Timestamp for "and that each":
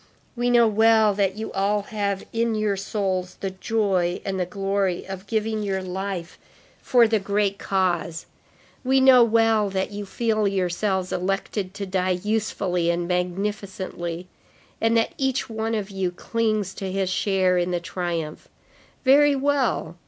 14.81-15.47